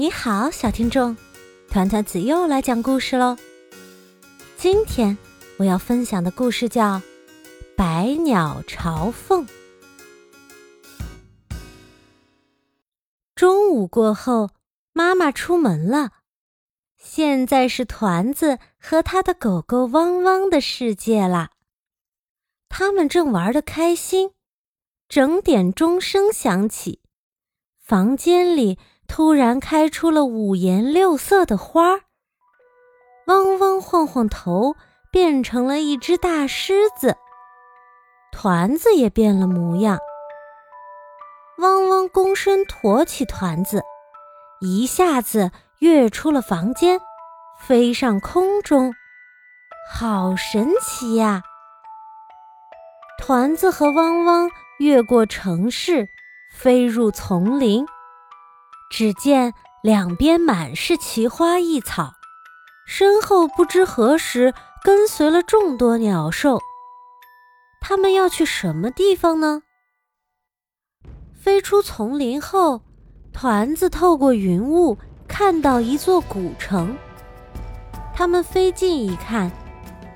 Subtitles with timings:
[0.00, 1.14] 你好，小听众，
[1.68, 3.36] 团团子又来讲故事喽。
[4.56, 5.18] 今天
[5.58, 6.94] 我要分享的故事叫
[7.76, 9.46] 《百鸟朝凤》。
[13.34, 14.48] 中午过后，
[14.94, 16.12] 妈妈出门了，
[16.96, 21.50] 现在是团子和他的狗狗汪汪的世界啦。
[22.70, 24.30] 他们正玩得开心，
[25.10, 27.02] 整点钟声响起，
[27.78, 28.78] 房间里
[29.12, 32.02] 突然开出了五颜六色的花儿。
[33.26, 34.76] 汪汪晃晃头，
[35.10, 37.16] 变成了一只大狮子。
[38.30, 39.98] 团子也变了模样。
[41.58, 43.82] 汪汪躬身驮起团子，
[44.60, 47.00] 一下子跃出了房间，
[47.58, 48.94] 飞上空中，
[49.92, 51.42] 好神奇呀！
[53.18, 54.48] 团子和汪汪
[54.78, 56.08] 越过城市，
[56.52, 57.84] 飞入丛林。
[58.90, 62.12] 只见两边满是奇花异草，
[62.86, 66.60] 身后不知何时跟随了众多鸟兽。
[67.80, 69.62] 他们要去什么地方呢？
[71.40, 72.82] 飞出丛林后，
[73.32, 76.96] 团子透过云雾看到一座古城。
[78.14, 79.50] 他们飞近一看，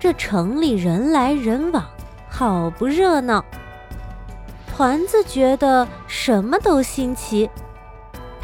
[0.00, 1.86] 这城里人来人往。
[2.28, 3.44] 好不热闹！
[4.66, 7.48] 团子觉得什么都新奇，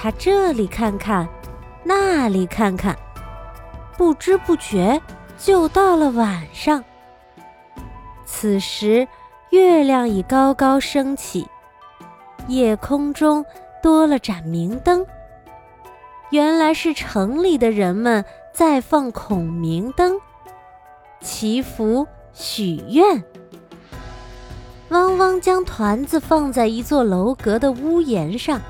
[0.00, 1.28] 他这里看看，
[1.82, 2.96] 那里看看，
[3.96, 5.02] 不知不觉
[5.36, 6.84] 就到了晚上。
[8.24, 9.08] 此时，
[9.50, 11.48] 月亮已高高升起，
[12.46, 13.44] 夜空中
[13.82, 15.04] 多了盏明灯。
[16.30, 20.20] 原来是城里的人们在放孔明灯，
[21.20, 23.24] 祈福许愿。
[24.90, 28.60] 汪汪将团子放在一座楼阁的屋檐上，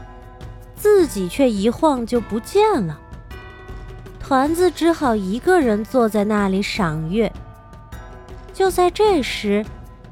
[0.78, 3.00] 自己却一晃就不见了。
[4.20, 7.32] 团子只好一个人坐在那里赏月。
[8.54, 9.64] 就在这时，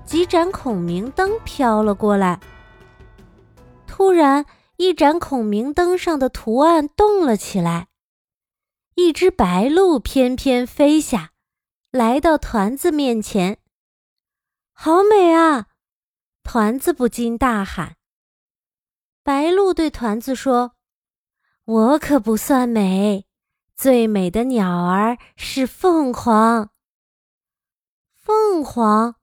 [0.05, 2.41] 几盏孔明灯飘了过来。
[3.87, 7.89] 突然，一盏孔明灯上的图案动了起来，
[8.95, 11.31] 一只白鹭翩翩飞下，
[11.91, 13.59] 来到团子面前。
[14.73, 15.67] 好美啊！
[16.43, 17.97] 团子不禁大喊
[19.27, 20.77] ：“白鹭对团子说
[21.67, 23.27] ：‘我可不算美，
[23.75, 26.71] 最美的鸟儿是凤凰。’
[28.15, 29.17] 凤凰，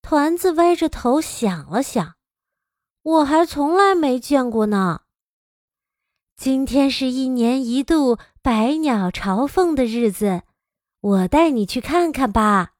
[0.00, 2.14] 团子歪着头想了想，
[3.02, 5.02] 我还从来没见过呢。
[6.34, 10.44] 今天是一年一度百鸟朝凤的日子，
[11.00, 12.72] 我带你去看看吧。”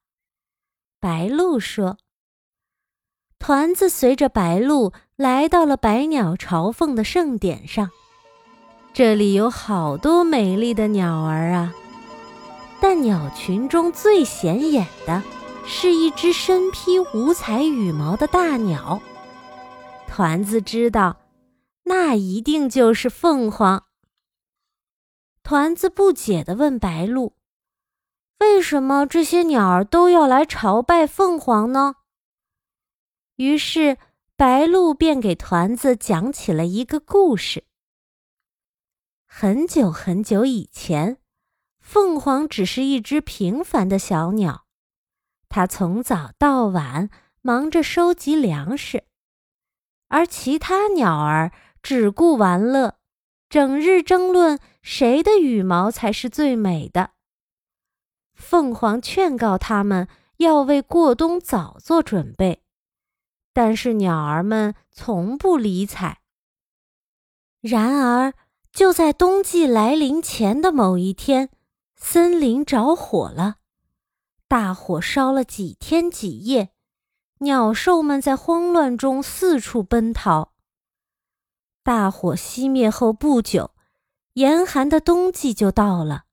[0.99, 1.99] 白鹭说。
[3.41, 7.89] 团子随着白鹭来到了百鸟朝凤的盛典上，
[8.93, 11.73] 这里有好多美丽的鸟儿啊！
[12.79, 15.23] 但鸟群中最显眼的
[15.65, 19.01] 是一只身披五彩羽毛的大鸟。
[20.07, 21.17] 团子知道，
[21.85, 23.83] 那一定就是凤凰。
[25.43, 27.33] 团子不解地问白鹭
[28.39, 31.95] ：“为什么这些鸟儿都要来朝拜凤凰呢？”
[33.41, 33.97] 于是，
[34.35, 37.63] 白鹭便给团子讲起了一个故事。
[39.25, 41.17] 很久很久以前，
[41.79, 44.67] 凤凰只是一只平凡的小鸟，
[45.49, 47.09] 它从早到晚
[47.41, 49.05] 忙着收集粮食，
[50.09, 52.99] 而其他鸟儿只顾玩乐，
[53.49, 57.13] 整日争论谁的羽毛才是最美的。
[58.35, 62.60] 凤凰劝告他们要为过冬早做准备。
[63.53, 66.21] 但是鸟儿们从不理睬。
[67.59, 68.33] 然而，
[68.71, 71.49] 就在冬季来临前的某一天，
[71.95, 73.57] 森林着火了，
[74.47, 76.71] 大火烧了几天几夜，
[77.39, 80.53] 鸟兽们在慌乱中四处奔逃。
[81.83, 83.71] 大火熄灭后不久，
[84.33, 86.25] 严寒的冬季就到了。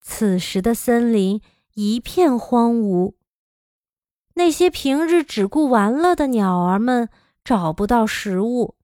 [0.00, 1.40] 此时的森林
[1.74, 3.17] 一片荒芜。
[4.38, 7.08] 那些平日只顾玩乐的鸟儿们
[7.42, 8.76] 找不到食物，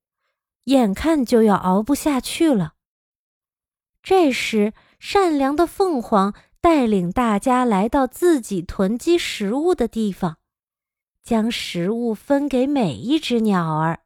[0.64, 2.74] 眼看就要熬不下去了。
[4.02, 10.38] 这时，善良的凤凰带领大家来到自己囤积食物的地方，
[11.22, 14.00] 将食物分给每一只鸟儿。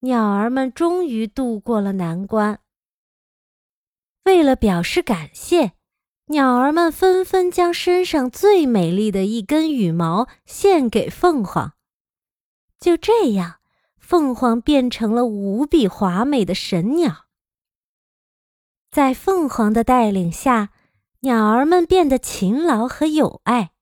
[0.00, 2.58] 鸟儿们终于度过了难关。
[4.24, 5.74] 为了表示感谢。
[6.32, 11.74] 鸟儿们纷纷将身上最美丽的一根羽毛献给凤凰，
[12.80, 13.56] 就这样，
[13.98, 17.26] 凤凰变成了无比华美的神鸟。
[18.90, 20.70] 在凤凰的带领下，
[21.20, 23.72] 鸟儿们变得勤劳和有爱，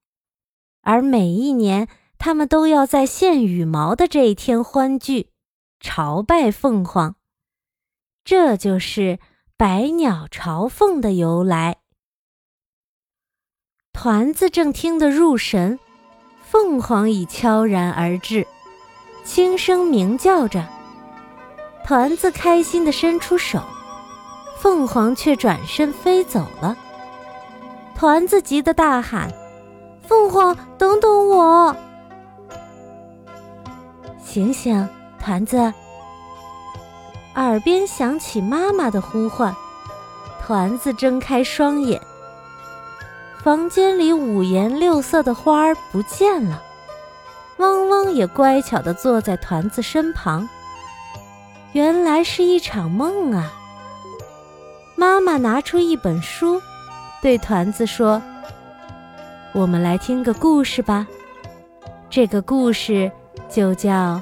[0.81, 1.87] 而每一年，
[2.17, 5.29] 它们都要在献羽毛的这一天欢聚，
[5.79, 7.15] 朝拜凤凰。
[8.25, 9.19] 这就是
[9.55, 11.80] 百鸟朝凤的由来。
[14.03, 15.77] 团子正听得入神，
[16.41, 18.47] 凤凰已悄然而至，
[19.23, 20.65] 轻声鸣叫着。
[21.85, 23.61] 团子开心地伸出手，
[24.57, 26.75] 凤凰却转身飞走了。
[27.95, 29.31] 团子急得大喊
[30.09, 31.75] ：“凤凰，等等我！
[34.25, 34.89] 醒醒，
[35.19, 35.71] 团子！”
[37.37, 39.55] 耳边响起妈妈的呼唤，
[40.43, 42.01] 团子睁开双眼。
[43.43, 46.61] 房间里五颜六色的花儿不见了，
[47.57, 50.47] 汪汪也乖巧地坐在团子身旁。
[51.71, 53.51] 原来是一场梦啊！
[54.95, 56.61] 妈妈拿出一本书，
[57.19, 58.21] 对团子说
[59.53, 61.07] ：“我们来听个故事吧。
[62.11, 63.11] 这个故事
[63.49, 63.89] 就叫《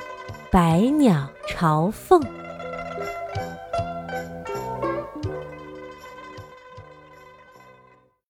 [0.49, 2.21] 百鸟朝凤》。”